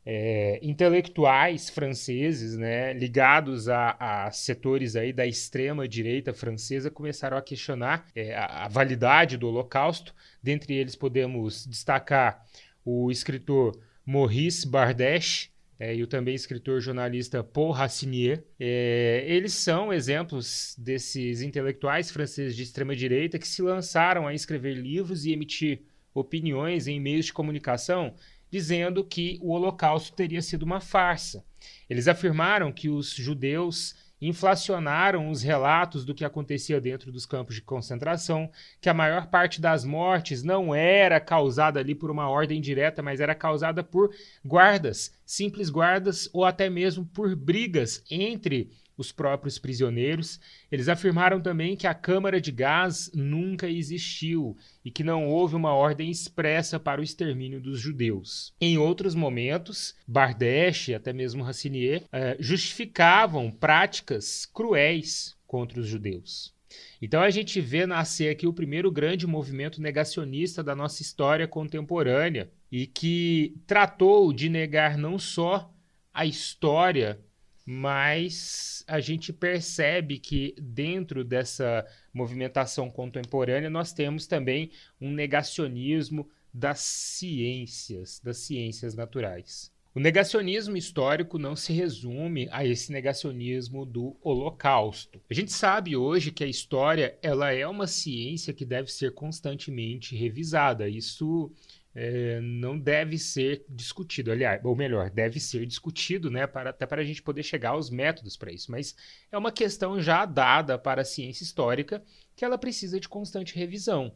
é, 0.05 0.59
intelectuais 0.61 1.69
franceses, 1.69 2.57
né, 2.57 2.93
ligados 2.93 3.69
a, 3.69 3.95
a, 3.99 4.31
setores 4.31 4.95
aí 4.95 5.13
da 5.13 5.25
extrema 5.25 5.87
direita 5.87 6.33
francesa, 6.33 6.91
começaram 6.91 7.37
a 7.37 7.41
questionar 7.41 8.07
é, 8.15 8.35
a, 8.35 8.65
a, 8.65 8.67
validade 8.67 9.37
do 9.37 9.47
Holocausto. 9.47 10.13
Dentre 10.41 10.73
eles 10.73 10.95
podemos 10.95 11.65
destacar 11.65 12.45
o 12.83 13.09
escritor 13.09 13.79
Maurice 14.05 14.67
Bardèche 14.67 15.49
é, 15.79 15.95
e 15.95 16.03
o 16.03 16.07
também 16.07 16.35
escritor 16.35 16.81
jornalista 16.81 17.41
Paul 17.41 17.71
Racinier. 17.71 18.43
É, 18.59 19.23
eles 19.25 19.53
são 19.53 19.93
exemplos 19.93 20.75
desses 20.77 21.41
intelectuais 21.41 22.11
franceses 22.11 22.55
de 22.55 22.63
extrema 22.63 22.93
direita 22.93 23.39
que 23.39 23.47
se 23.47 23.61
lançaram 23.61 24.27
a 24.27 24.33
escrever 24.33 24.73
livros 24.73 25.25
e 25.25 25.31
emitir 25.31 25.81
opiniões 26.13 26.87
em 26.87 26.99
meios 26.99 27.27
de 27.27 27.33
comunicação 27.33 28.13
dizendo 28.53 29.03
que 29.03 29.39
o 29.41 29.51
Holocausto 29.51 30.15
teria 30.15 30.39
sido 30.39 30.61
uma 30.61 30.79
farsa. 30.79 31.43
Eles 31.89 32.07
afirmaram 32.07 32.71
que 32.71 32.87
os 32.87 33.09
judeus 33.09 33.95
inflacionaram 34.21 35.31
os 35.31 35.41
relatos 35.41 36.05
do 36.05 36.13
que 36.13 36.23
acontecia 36.23 36.79
dentro 36.79 37.11
dos 37.11 37.25
campos 37.25 37.55
de 37.55 37.63
concentração, 37.63 38.51
que 38.79 38.89
a 38.89 38.93
maior 38.93 39.25
parte 39.25 39.59
das 39.59 39.83
mortes 39.83 40.43
não 40.43 40.73
era 40.73 41.19
causada 41.19 41.79
ali 41.79 41.95
por 41.95 42.11
uma 42.11 42.29
ordem 42.29 42.61
direta, 42.61 43.01
mas 43.01 43.19
era 43.19 43.33
causada 43.33 43.83
por 43.83 44.13
guardas, 44.45 45.11
simples 45.25 45.71
guardas 45.71 46.29
ou 46.31 46.45
até 46.45 46.69
mesmo 46.69 47.07
por 47.07 47.35
brigas 47.35 48.03
entre 48.07 48.69
os 48.97 49.11
próprios 49.11 49.57
prisioneiros. 49.57 50.39
Eles 50.71 50.87
afirmaram 50.87 51.41
também 51.41 51.75
que 51.75 51.87
a 51.87 51.93
câmara 51.93 52.39
de 52.39 52.51
gás 52.51 53.11
nunca 53.13 53.69
existiu 53.69 54.55
e 54.83 54.91
que 54.91 55.03
não 55.03 55.27
houve 55.27 55.55
uma 55.55 55.73
ordem 55.73 56.09
expressa 56.09 56.79
para 56.79 57.01
o 57.01 57.03
extermínio 57.03 57.59
dos 57.59 57.79
judeus. 57.79 58.53
Em 58.59 58.77
outros 58.77 59.15
momentos, 59.15 59.95
Bardèche 60.07 60.91
e 60.91 60.95
até 60.95 61.11
mesmo 61.13 61.43
Racinier 61.43 62.03
eh, 62.11 62.37
justificavam 62.39 63.51
práticas 63.51 64.45
cruéis 64.45 65.35
contra 65.45 65.79
os 65.79 65.87
judeus. 65.87 66.53
Então 67.01 67.21
a 67.21 67.29
gente 67.29 67.61
vê 67.61 67.85
nascer 67.85 68.31
aqui 68.31 68.47
o 68.47 68.53
primeiro 68.53 68.91
grande 68.91 69.27
movimento 69.27 69.81
negacionista 69.81 70.63
da 70.63 70.75
nossa 70.75 71.01
história 71.01 71.47
contemporânea 71.47 72.49
e 72.71 72.87
que 72.87 73.55
tratou 73.67 74.33
de 74.33 74.49
negar 74.49 74.97
não 74.97 75.19
só 75.19 75.71
a 76.13 76.25
história 76.25 77.19
mas 77.65 78.83
a 78.87 78.99
gente 78.99 79.31
percebe 79.31 80.19
que 80.19 80.53
dentro 80.59 81.23
dessa 81.23 81.85
movimentação 82.13 82.89
contemporânea 82.89 83.69
nós 83.69 83.93
temos 83.93 84.27
também 84.27 84.71
um 84.99 85.11
negacionismo 85.11 86.29
das 86.53 86.79
ciências, 86.79 88.19
das 88.19 88.37
ciências 88.37 88.93
naturais. 88.93 89.71
O 89.95 89.99
negacionismo 89.99 90.75
histórico 90.75 91.37
não 91.37 91.55
se 91.55 91.71
resume 91.71 92.47
a 92.51 92.65
esse 92.65 92.91
negacionismo 92.91 93.85
do 93.85 94.17
Holocausto. 94.23 95.21
A 95.29 95.33
gente 95.35 95.53
sabe 95.53 95.95
hoje 95.95 96.31
que 96.31 96.43
a 96.43 96.47
história 96.47 97.15
ela 97.21 97.51
é 97.51 97.67
uma 97.67 97.85
ciência 97.85 98.53
que 98.53 98.65
deve 98.65 98.91
ser 98.91 99.13
constantemente 99.13 100.15
revisada. 100.15 100.89
Isso 100.89 101.51
é, 101.95 102.39
não 102.41 102.77
deve 102.77 103.17
ser 103.17 103.65
discutido, 103.69 104.31
aliás, 104.31 104.63
ou 104.63 104.75
melhor, 104.75 105.09
deve 105.09 105.39
ser 105.39 105.65
discutido, 105.65 106.29
né, 106.29 106.47
para, 106.47 106.71
até 106.71 106.85
para 106.85 107.01
a 107.01 107.05
gente 107.05 107.21
poder 107.21 107.43
chegar 107.43 107.71
aos 107.71 107.89
métodos 107.89 108.35
para 108.35 108.51
isso, 108.51 108.71
mas 108.71 108.95
é 109.31 109.37
uma 109.37 109.51
questão 109.51 110.01
já 110.01 110.25
dada 110.25 110.77
para 110.77 111.01
a 111.01 111.05
ciência 111.05 111.43
histórica 111.43 112.03
que 112.35 112.43
ela 112.43 112.57
precisa 112.57 112.99
de 112.99 113.07
constante 113.07 113.55
revisão. 113.55 114.15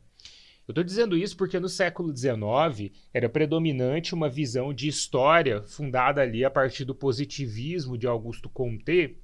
Eu 0.67 0.73
estou 0.73 0.83
dizendo 0.83 1.15
isso 1.15 1.37
porque 1.37 1.59
no 1.59 1.69
século 1.69 2.13
XIX 2.15 2.91
era 3.13 3.29
predominante 3.29 4.13
uma 4.13 4.29
visão 4.29 4.73
de 4.73 4.89
história 4.89 5.63
fundada 5.63 6.21
ali 6.21 6.43
a 6.43 6.49
partir 6.49 6.83
do 6.83 6.93
positivismo 6.93 7.97
de 7.97 8.05
Augusto 8.05 8.49
Comte, 8.49 9.17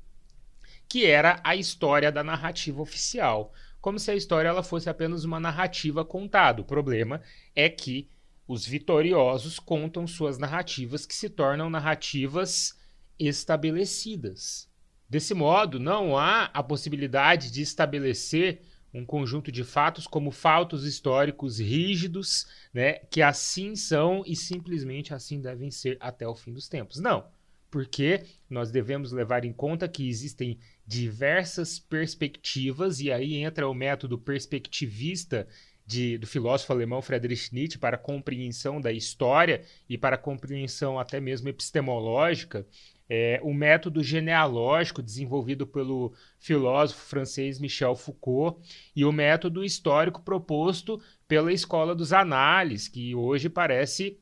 que 0.87 1.05
era 1.05 1.41
a 1.43 1.53
história 1.53 2.11
da 2.11 2.23
narrativa 2.23 2.81
oficial, 2.81 3.51
como 3.81 3.99
se 3.99 4.09
a 4.09 4.15
história 4.15 4.47
ela 4.47 4.63
fosse 4.63 4.89
apenas 4.89 5.25
uma 5.25 5.37
narrativa 5.37 6.05
contada. 6.05 6.61
O 6.61 6.65
problema 6.65 7.21
é 7.53 7.67
que 7.67 8.07
os 8.47 8.65
vitoriosos 8.65 9.59
contam 9.59 10.05
suas 10.05 10.37
narrativas 10.37 11.05
que 11.05 11.15
se 11.15 11.29
tornam 11.29 11.69
narrativas 11.69 12.77
estabelecidas. 13.17 14.69
Desse 15.09 15.33
modo, 15.33 15.79
não 15.79 16.17
há 16.17 16.45
a 16.45 16.63
possibilidade 16.63 17.51
de 17.51 17.61
estabelecer 17.61 18.61
um 18.93 19.05
conjunto 19.05 19.51
de 19.51 19.63
fatos 19.63 20.05
como 20.05 20.29
fatos 20.31 20.85
históricos 20.85 21.59
rígidos, 21.59 22.45
né, 22.73 22.93
que 22.93 23.21
assim 23.21 23.75
são 23.75 24.23
e 24.25 24.35
simplesmente 24.35 25.13
assim 25.13 25.41
devem 25.41 25.71
ser 25.71 25.97
até 25.99 26.27
o 26.27 26.35
fim 26.35 26.53
dos 26.53 26.67
tempos. 26.67 26.99
Não, 26.99 27.25
porque 27.71 28.23
nós 28.47 28.69
devemos 28.69 29.11
levar 29.11 29.45
em 29.45 29.51
conta 29.51 29.87
que 29.87 30.07
existem 30.07 30.59
diversas 30.85 31.79
perspectivas 31.79 32.99
e 32.99 33.11
aí 33.11 33.37
entra 33.37 33.67
o 33.67 33.73
método 33.73 34.15
perspectivista 34.15 35.47
de, 35.85 36.17
do 36.17 36.25
filósofo 36.25 36.71
alemão 36.71 37.01
Friedrich 37.01 37.53
Nietzsche 37.53 37.77
para 37.77 37.95
a 37.95 37.99
compreensão 37.99 38.79
da 38.79 38.91
história 38.91 39.63
e 39.89 39.97
para 39.97 40.15
a 40.15 40.19
compreensão 40.19 40.97
até 40.97 41.19
mesmo 41.19 41.49
epistemológica, 41.49 42.65
é, 43.09 43.39
o 43.43 43.53
método 43.53 44.01
genealógico 44.01 45.03
desenvolvido 45.03 45.67
pelo 45.67 46.13
filósofo 46.39 47.01
francês 47.05 47.59
Michel 47.59 47.95
Foucault 47.95 48.59
e 48.95 49.03
o 49.03 49.11
método 49.11 49.63
histórico 49.63 50.21
proposto 50.21 51.01
pela 51.27 51.51
escola 51.51 51.93
dos 51.93 52.13
análises, 52.13 52.87
que 52.87 53.13
hoje 53.13 53.49
parece 53.49 54.19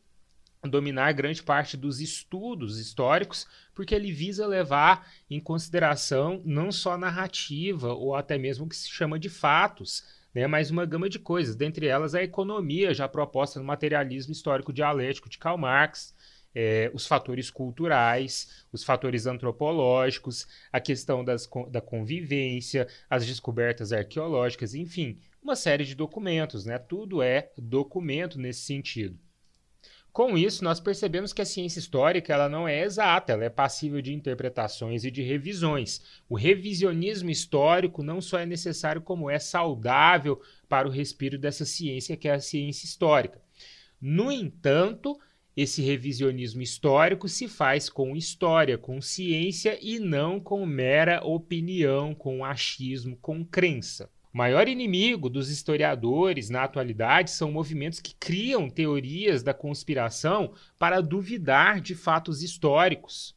dominar 0.63 1.11
grande 1.13 1.41
parte 1.41 1.75
dos 1.75 1.99
estudos 1.99 2.77
históricos, 2.77 3.47
porque 3.73 3.95
ele 3.95 4.11
visa 4.11 4.45
levar 4.45 5.07
em 5.29 5.39
consideração 5.39 6.41
não 6.45 6.71
só 6.71 6.97
narrativa 6.97 7.93
ou 7.93 8.15
até 8.15 8.37
mesmo 8.37 8.65
o 8.65 8.69
que 8.69 8.75
se 8.75 8.89
chama 8.89 9.17
de 9.17 9.29
fatos, 9.29 10.03
né, 10.33 10.47
mas 10.47 10.71
uma 10.71 10.85
gama 10.85 11.09
de 11.09 11.19
coisas, 11.19 11.55
dentre 11.55 11.87
elas 11.87 12.15
a 12.15 12.23
economia 12.23 12.93
já 12.93 13.07
proposta 13.07 13.59
no 13.59 13.65
materialismo 13.65 14.31
histórico 14.31 14.73
dialético 14.73 15.29
de 15.29 15.37
Karl 15.37 15.57
Marx, 15.57 16.15
é, 16.53 16.91
os 16.93 17.07
fatores 17.07 17.49
culturais, 17.49 18.65
os 18.71 18.83
fatores 18.83 19.25
antropológicos, 19.25 20.47
a 20.71 20.79
questão 20.79 21.23
das, 21.23 21.49
da 21.69 21.81
convivência, 21.81 22.87
as 23.09 23.25
descobertas 23.25 23.91
arqueológicas, 23.93 24.75
enfim, 24.75 25.19
uma 25.41 25.55
série 25.55 25.85
de 25.85 25.95
documentos, 25.95 26.65
né? 26.65 26.77
Tudo 26.77 27.21
é 27.21 27.51
documento 27.57 28.37
nesse 28.37 28.61
sentido. 28.61 29.17
Com 30.13 30.37
isso, 30.37 30.61
nós 30.61 30.81
percebemos 30.81 31.31
que 31.31 31.41
a 31.41 31.45
ciência 31.45 31.79
histórica 31.79 32.33
ela 32.33 32.49
não 32.49 32.67
é 32.67 32.83
exata, 32.83 33.31
ela 33.31 33.45
é 33.45 33.49
passível 33.49 34.01
de 34.01 34.13
interpretações 34.13 35.05
e 35.05 35.11
de 35.11 35.21
revisões. 35.21 36.01
O 36.27 36.35
revisionismo 36.35 37.29
histórico 37.29 38.03
não 38.03 38.19
só 38.19 38.39
é 38.39 38.45
necessário, 38.45 39.01
como 39.01 39.29
é 39.29 39.39
saudável 39.39 40.41
para 40.67 40.85
o 40.85 40.91
respiro 40.91 41.37
dessa 41.37 41.63
ciência, 41.63 42.17
que 42.17 42.27
é 42.27 42.33
a 42.33 42.41
ciência 42.41 42.85
histórica. 42.85 43.41
No 44.01 44.29
entanto, 44.29 45.17
esse 45.55 45.81
revisionismo 45.81 46.61
histórico 46.61 47.29
se 47.29 47.47
faz 47.47 47.89
com 47.89 48.13
história, 48.13 48.77
com 48.77 49.01
ciência 49.01 49.79
e 49.81 49.97
não 49.97 50.41
com 50.41 50.65
mera 50.65 51.25
opinião, 51.25 52.13
com 52.13 52.43
achismo, 52.43 53.15
com 53.21 53.45
crença. 53.45 54.09
O 54.33 54.37
maior 54.37 54.67
inimigo 54.67 55.29
dos 55.29 55.49
historiadores 55.49 56.49
na 56.49 56.63
atualidade 56.63 57.31
são 57.31 57.51
movimentos 57.51 57.99
que 57.99 58.15
criam 58.15 58.69
teorias 58.69 59.43
da 59.43 59.53
conspiração 59.53 60.53
para 60.79 61.01
duvidar 61.01 61.81
de 61.81 61.93
fatos 61.93 62.41
históricos. 62.41 63.35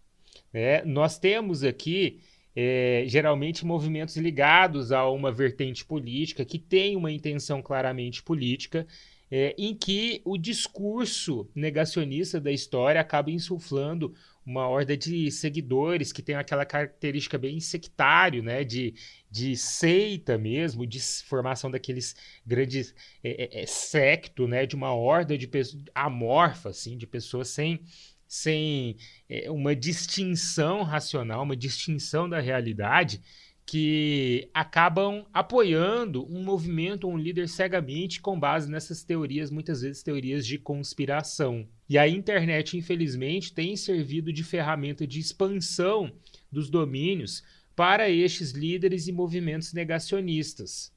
É, 0.53 0.85
nós 0.85 1.19
temos 1.19 1.65
aqui 1.65 2.21
é, 2.55 3.05
geralmente 3.09 3.67
movimentos 3.67 4.17
ligados 4.17 4.93
a 4.93 5.09
uma 5.09 5.33
vertente 5.33 5.85
política, 5.85 6.45
que 6.45 6.59
tem 6.61 6.95
uma 6.95 7.11
intenção 7.11 7.61
claramente 7.61 8.23
política, 8.23 8.87
é, 9.31 9.54
em 9.59 9.75
que 9.75 10.21
o 10.25 10.37
discurso 10.37 11.49
negacionista 11.54 12.40
da 12.40 12.52
história 12.52 13.00
acaba 13.00 13.31
insuflando 13.31 14.14
uma 14.45 14.69
horda 14.69 14.97
de 14.97 15.31
seguidores 15.31 16.12
que 16.12 16.23
tem 16.23 16.35
aquela 16.35 16.66
característica 16.66 17.38
bem 17.38 17.59
sectário, 17.61 18.43
né, 18.43 18.62
de, 18.62 18.95
de 19.31 19.57
seita 19.57 20.37
mesmo, 20.37 20.87
de 20.87 21.00
formação 21.00 21.71
daqueles 21.71 22.14
grandes 22.45 22.95
é, 23.23 23.59
é, 23.59 23.62
é 23.62 23.66
secto, 23.66 24.47
né, 24.47 24.66
de 24.66 24.76
uma 24.76 24.95
horda 24.95 25.38
de 25.38 25.49
pessoas 25.49 25.83
amorfa, 25.95 26.69
assim, 26.69 26.99
de 26.99 27.07
pessoas 27.07 27.49
sem 27.49 27.81
sem 28.26 28.97
é, 29.28 29.49
uma 29.50 29.76
distinção 29.76 30.83
racional, 30.83 31.45
uma 31.45 31.57
distinção 31.57 32.28
da 32.28 32.40
realidade, 32.40 33.23
que 33.66 34.50
acabam 34.52 35.25
apoiando 35.33 36.26
um 36.30 36.42
movimento, 36.42 37.09
um 37.09 37.16
líder 37.16 37.49
cegamente 37.49 38.21
com 38.21 38.38
base 38.38 38.71
nessas 38.71 39.02
teorias, 39.02 39.50
muitas 39.50 39.80
vezes 39.80 40.02
teorias 40.02 40.47
de 40.47 40.59
conspiração. 40.59 41.66
E 41.88 41.97
a 41.97 42.06
internet, 42.06 42.76
infelizmente, 42.76 43.54
tem 43.54 43.76
servido 43.76 44.33
de 44.33 44.44
ferramenta 44.44 45.06
de 45.06 45.18
expansão 45.18 46.12
dos 46.52 46.68
domínios 46.68 47.42
para 47.75 48.09
estes 48.11 48.52
líderes 48.52 49.09
e 49.09 49.12
movimentos 49.12 49.73
negacionistas. 49.73 50.92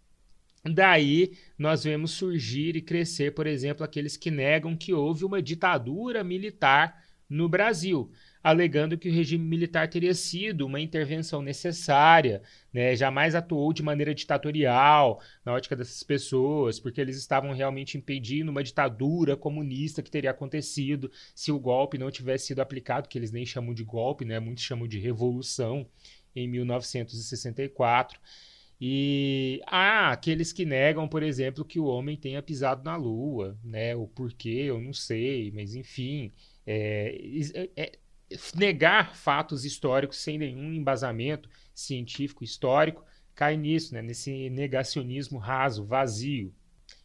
Daí 0.64 1.38
nós 1.58 1.86
vemos 1.86 2.12
surgir 2.12 2.76
e 2.76 2.82
crescer, 2.82 3.34
por 3.34 3.48
exemplo, 3.48 3.84
aqueles 3.84 4.18
que 4.18 4.30
negam 4.30 4.76
que 4.76 4.94
houve 4.94 5.24
uma 5.24 5.42
ditadura 5.42 6.24
militar 6.24 7.04
no 7.30 7.48
Brasil, 7.48 8.12
alegando 8.48 8.98
que 8.98 9.10
o 9.10 9.14
regime 9.14 9.44
militar 9.44 9.90
teria 9.90 10.14
sido 10.14 10.66
uma 10.66 10.80
intervenção 10.80 11.42
necessária, 11.42 12.42
né, 12.74 12.96
jamais 12.96 13.36
atuou 13.36 13.74
de 13.74 13.84
maneira 13.84 14.16
ditatorial 14.16 15.22
na 15.44 15.52
ótica 15.52 15.76
dessas 15.76 16.02
pessoas, 16.02 16.80
porque 16.80 17.02
eles 17.02 17.18
estavam 17.18 17.52
realmente 17.52 17.98
impedindo 17.98 18.50
uma 18.50 18.64
ditadura 18.64 19.36
comunista 19.36 20.02
que 20.02 20.10
teria 20.10 20.32
acontecido 20.32 21.12
se 21.36 21.52
o 21.52 21.60
golpe 21.60 21.98
não 21.98 22.10
tivesse 22.10 22.48
sido 22.48 22.62
aplicado, 22.62 23.10
que 23.10 23.18
eles 23.18 23.34
nem 23.34 23.46
chamam 23.46 23.74
de 23.74 23.84
golpe, 23.84 24.24
né, 24.24 24.40
muitos 24.40 24.64
chamam 24.64 24.88
de 24.88 24.98
revolução, 24.98 25.86
em 26.34 26.48
1964. 26.48 28.18
E 28.80 29.60
há 29.66 30.12
aqueles 30.12 30.54
que 30.54 30.64
negam, 30.64 31.08
por 31.08 31.22
exemplo, 31.22 31.66
que 31.66 31.80
o 31.80 31.86
homem 31.86 32.16
tenha 32.16 32.42
pisado 32.44 32.84
na 32.84 32.96
Lua, 32.96 33.58
né? 33.64 33.96
O 33.96 34.08
porquê, 34.08 34.66
eu 34.68 34.80
não 34.80 34.94
sei, 34.94 35.52
mas 35.52 35.74
enfim, 35.74 36.32
é, 36.66 37.18
é, 37.56 37.70
é, 37.76 37.92
negar 38.56 39.16
fatos 39.16 39.66
históricos 39.66 40.18
sem 40.18 40.38
nenhum 40.38 40.74
embasamento 40.74 41.50
científico 41.74 42.44
histórico 42.44 43.06
cai 43.34 43.56
nisso, 43.56 43.94
né, 43.94 44.02
nesse 44.02 44.50
negacionismo 44.50 45.38
raso, 45.38 45.86
vazio. 45.86 46.52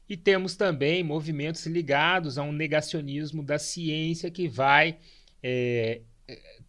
E 0.09 0.17
temos 0.17 0.57
também 0.57 1.05
movimentos 1.05 1.67
ligados 1.67 2.39
a 2.39 2.43
um 2.43 2.53
negacionismo 2.53 3.43
da 3.43 3.59
ciência 3.59 4.31
que 4.31 4.49
vai 4.49 4.99
é, 5.43 6.01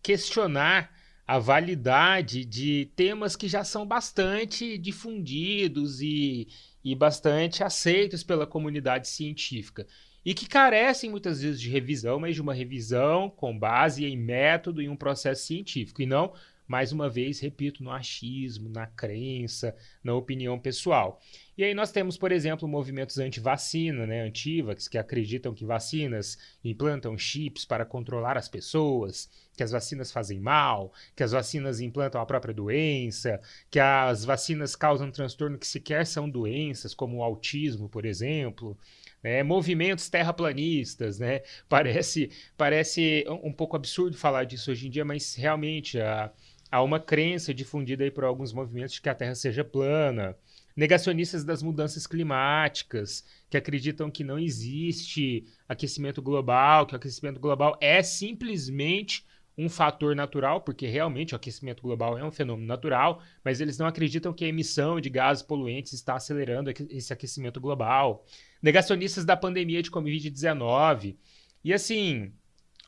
questionar 0.01 0.91
a 1.25 1.39
validade 1.39 2.43
de 2.43 2.91
temas 2.95 3.35
que 3.37 3.47
já 3.47 3.63
são 3.63 3.85
bastante 3.85 4.77
difundidos 4.77 6.01
e, 6.01 6.49
e 6.83 6.93
bastante 6.93 7.63
aceitos 7.63 8.21
pela 8.21 8.45
comunidade 8.45 9.07
científica 9.07 9.87
e 10.25 10.33
que 10.33 10.47
carecem 10.47 11.09
muitas 11.09 11.41
vezes 11.41 11.59
de 11.59 11.69
revisão, 11.69 12.19
mas 12.19 12.35
de 12.35 12.41
uma 12.41 12.53
revisão 12.53 13.29
com 13.29 13.57
base 13.57 14.05
em 14.05 14.17
método 14.17 14.81
e 14.81 14.89
um 14.89 14.95
processo 14.95 15.45
científico, 15.45 16.01
e 16.01 16.05
não, 16.05 16.33
mais 16.67 16.91
uma 16.91 17.09
vez, 17.09 17.39
repito, 17.39 17.83
no 17.83 17.91
achismo, 17.91 18.69
na 18.69 18.87
crença, 18.87 19.75
na 20.03 20.15
opinião 20.15 20.57
pessoal. 20.57 21.21
E 21.57 21.63
aí 21.63 21.73
nós 21.73 21.91
temos, 21.91 22.17
por 22.17 22.31
exemplo, 22.31 22.67
movimentos 22.67 23.17
anti-vacina, 23.19 24.07
né, 24.07 24.21
antivax, 24.21 24.87
que 24.87 24.97
acreditam 24.97 25.53
que 25.53 25.65
vacinas 25.65 26.37
implantam 26.63 27.17
chips 27.17 27.65
para 27.65 27.85
controlar 27.85 28.37
as 28.37 28.47
pessoas, 28.47 29.29
que 29.55 29.61
as 29.61 29.71
vacinas 29.71 30.11
fazem 30.11 30.39
mal, 30.39 30.91
que 31.15 31.21
as 31.21 31.31
vacinas 31.31 31.79
implantam 31.79 32.21
a 32.21 32.25
própria 32.25 32.53
doença, 32.53 33.39
que 33.69 33.79
as 33.79 34.25
vacinas 34.25 34.75
causam 34.75 35.11
transtorno 35.11 35.59
que 35.59 35.67
sequer 35.67 36.07
são 36.07 36.29
doenças, 36.29 36.95
como 36.95 37.17
o 37.17 37.23
autismo, 37.23 37.87
por 37.89 38.05
exemplo 38.05 38.75
né? 39.23 39.41
movimentos 39.41 40.09
terraplanistas, 40.09 41.17
né? 41.17 41.41
Parece, 41.69 42.29
parece 42.57 43.25
um 43.43 43.51
pouco 43.51 43.75
absurdo 43.75 44.17
falar 44.17 44.43
disso 44.43 44.71
hoje 44.71 44.87
em 44.87 44.89
dia, 44.89 45.05
mas 45.05 45.35
realmente 45.35 45.99
há, 45.99 46.31
há 46.69 46.81
uma 46.83 46.99
crença 46.99 47.53
difundida 47.53 48.03
aí 48.03 48.11
por 48.11 48.23
alguns 48.23 48.51
movimentos 48.51 48.95
de 48.95 49.01
que 49.01 49.09
a 49.09 49.15
Terra 49.15 49.35
seja 49.35 49.63
plana. 49.63 50.35
Negacionistas 50.75 51.43
das 51.43 51.61
mudanças 51.61 52.07
climáticas, 52.07 53.23
que 53.47 53.55
acreditam 53.55 54.09
que 54.09 54.23
não 54.23 54.39
existe 54.39 55.45
aquecimento 55.69 56.19
global, 56.21 56.87
que 56.87 56.93
o 56.93 56.97
aquecimento 56.97 57.39
global 57.39 57.77
é 57.79 58.01
simplesmente 58.01 59.23
um 59.55 59.69
fator 59.69 60.15
natural, 60.15 60.61
porque 60.61 60.87
realmente 60.87 61.33
o 61.33 61.37
aquecimento 61.37 61.83
global 61.83 62.17
é 62.17 62.23
um 62.23 62.31
fenômeno 62.31 62.67
natural, 62.67 63.21
mas 63.43 63.61
eles 63.61 63.77
não 63.77 63.85
acreditam 63.85 64.33
que 64.33 64.43
a 64.43 64.47
emissão 64.47 64.99
de 64.99 65.09
gases 65.09 65.43
poluentes 65.43 65.93
está 65.93 66.15
acelerando 66.15 66.71
esse 66.89 67.13
aquecimento 67.13 67.61
global 67.61 68.25
negacionistas 68.63 69.25
da 69.25 69.35
pandemia 69.35 69.83
de 69.83 69.91
Covid-19. 69.91 71.17
E 71.61 71.73
assim, 71.73 72.31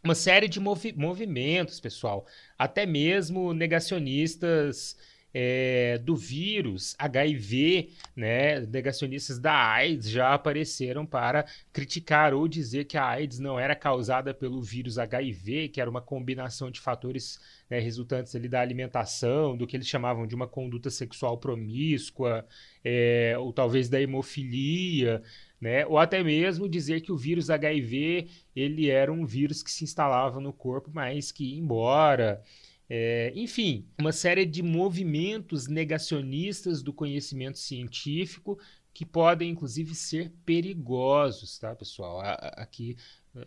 uma 0.01 0.15
série 0.15 0.47
de 0.47 0.59
movi 0.59 0.93
movimentos, 0.93 1.81
pessoal, 1.81 2.25
até 2.57 2.85
mesmo 2.85 3.53
negacionistas 3.53 4.95
é, 5.37 5.97
do 5.97 6.15
vírus 6.15 6.95
HIV, 6.97 7.89
né, 8.15 8.61
negacionistas 8.61 9.37
da 9.37 9.53
AIDS 9.53 10.09
já 10.09 10.33
apareceram 10.33 11.05
para 11.05 11.45
criticar 11.73 12.33
ou 12.33 12.47
dizer 12.47 12.85
que 12.85 12.97
a 12.97 13.05
AIDS 13.05 13.37
não 13.37 13.59
era 13.59 13.75
causada 13.75 14.33
pelo 14.33 14.61
vírus 14.61 14.97
HIV, 14.97 15.67
que 15.67 15.81
era 15.81 15.89
uma 15.89 16.01
combinação 16.01 16.71
de 16.71 16.79
fatores 16.79 17.37
né, 17.69 17.79
resultantes 17.79 18.33
ali 18.33 18.47
da 18.47 18.61
alimentação, 18.61 19.57
do 19.57 19.67
que 19.67 19.75
eles 19.75 19.89
chamavam 19.89 20.25
de 20.25 20.35
uma 20.35 20.47
conduta 20.47 20.89
sexual 20.89 21.37
promíscua, 21.37 22.47
é, 22.81 23.35
ou 23.37 23.51
talvez 23.51 23.89
da 23.89 23.99
hemofilia 23.99 25.21
né? 25.59 25.85
Ou 25.85 25.97
até 25.97 26.23
mesmo 26.23 26.67
dizer 26.69 27.01
que 27.01 27.11
o 27.11 27.17
vírus 27.17 27.49
HIV 27.49 28.27
ele 28.55 28.89
era 28.89 29.11
um 29.11 29.25
vírus 29.25 29.63
que 29.63 29.71
se 29.71 29.83
instalava 29.83 30.39
no 30.39 30.53
corpo, 30.53 30.91
mas 30.93 31.31
que 31.31 31.43
ia 31.45 31.59
embora. 31.59 32.41
É, 32.89 33.31
enfim, 33.35 33.87
uma 33.99 34.11
série 34.11 34.45
de 34.45 34.61
movimentos 34.61 35.67
negacionistas 35.67 36.83
do 36.83 36.93
conhecimento 36.93 37.57
científico 37.57 38.59
que 38.93 39.05
podem, 39.05 39.49
inclusive, 39.49 39.93
ser 39.93 40.31
perigosos, 40.45 41.57
tá, 41.57 41.75
pessoal? 41.75 42.21
Aqui 42.21 42.95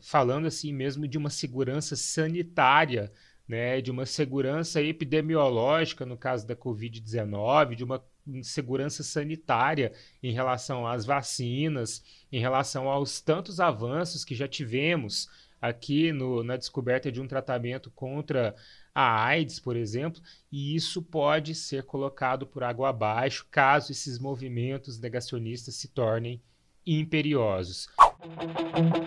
falando 0.01 0.47
assim 0.47 0.73
mesmo 0.73 1.09
de 1.09 1.17
uma 1.17 1.31
segurança 1.31 1.97
sanitária, 1.97 3.11
né, 3.47 3.81
de 3.81 3.91
uma 3.91 4.05
segurança 4.05 4.83
epidemiológica 4.83 6.05
no 6.05 6.19
caso 6.19 6.47
da 6.47 6.55
Covid-19, 6.55 7.75
de 7.75 7.85
uma 7.85 8.05
segurança 8.43 9.03
sanitária 9.03 9.93
em 10.23 10.33
relação 10.33 10.87
às 10.87 11.05
vacinas, 11.05 12.03
em 12.31 12.41
relação 12.41 12.89
aos 12.89 13.21
tantos 13.21 13.61
avanços 13.61 14.25
que 14.25 14.35
já 14.35 14.49
tivemos 14.49 15.29
aqui 15.61 16.13
no, 16.13 16.43
na 16.43 16.57
descoberta 16.57 17.11
de 17.11 17.21
um 17.21 17.27
tratamento 17.27 17.91
contra 17.91 18.55
a 18.95 19.25
AIDS, 19.25 19.61
por 19.61 19.77
exemplo, 19.77 20.21
e 20.51 20.75
isso 20.75 21.03
pode 21.03 21.55
ser 21.55 21.85
colocado 21.85 22.47
por 22.47 22.63
água 22.63 22.89
abaixo 22.89 23.47
caso 23.51 23.93
esses 23.93 24.19
movimentos 24.19 24.99
negacionistas 24.99 25.75
se 25.77 25.89
tornem 25.89 26.41
imperiosos. 26.87 27.89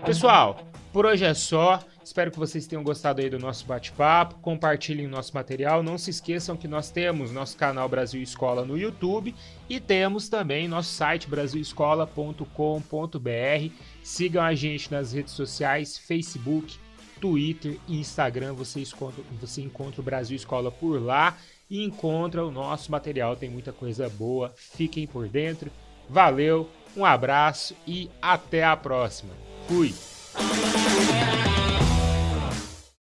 Pessoal, 0.05 0.65
por 0.93 1.05
hoje 1.05 1.25
é 1.25 1.33
só. 1.33 1.79
Espero 2.03 2.31
que 2.31 2.39
vocês 2.39 2.65
tenham 2.65 2.83
gostado 2.83 3.21
aí 3.21 3.29
do 3.29 3.37
nosso 3.37 3.65
bate-papo. 3.65 4.35
Compartilhem 4.39 5.05
o 5.05 5.09
nosso 5.09 5.33
material. 5.33 5.83
Não 5.83 5.97
se 5.97 6.09
esqueçam 6.09 6.57
que 6.57 6.67
nós 6.67 6.89
temos 6.89 7.31
nosso 7.31 7.57
canal 7.57 7.87
Brasil 7.87 8.21
Escola 8.21 8.65
no 8.65 8.77
YouTube 8.77 9.35
e 9.69 9.79
temos 9.79 10.29
também 10.29 10.67
nosso 10.67 10.93
site 10.93 11.29
brasilescola.com.br. 11.29 13.73
Sigam 14.03 14.43
a 14.43 14.53
gente 14.53 14.91
nas 14.91 15.13
redes 15.13 15.33
sociais, 15.33 15.97
Facebook, 15.97 16.77
Twitter 17.19 17.77
e 17.87 17.99
Instagram. 17.99 18.53
Você 18.53 18.81
encontra, 18.81 19.23
você 19.39 19.61
encontra 19.61 20.01
o 20.01 20.03
Brasil 20.03 20.35
Escola 20.35 20.71
por 20.71 21.01
lá 21.01 21.37
e 21.69 21.83
encontra 21.83 22.45
o 22.45 22.51
nosso 22.51 22.91
material. 22.91 23.35
Tem 23.35 23.49
muita 23.49 23.71
coisa 23.71 24.09
boa. 24.09 24.53
Fiquem 24.55 25.05
por 25.05 25.27
dentro. 25.27 25.71
Valeu! 26.09 26.69
Um 26.95 27.05
abraço 27.05 27.75
e 27.87 28.09
até 28.21 28.63
a 28.63 28.75
próxima. 28.75 29.33
Fui! 29.67 29.93